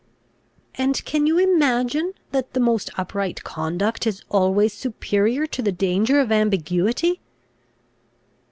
"And 0.73 1.05
can 1.05 1.27
you 1.27 1.37
imagine, 1.37 2.15
that 2.31 2.53
the 2.55 2.59
most 2.59 2.89
upright 2.97 3.43
conduct 3.43 4.07
is 4.07 4.23
always 4.29 4.73
superior 4.73 5.45
to 5.45 5.61
the 5.61 5.71
danger 5.71 6.19
of 6.19 6.31
ambiguity?" 6.31 7.21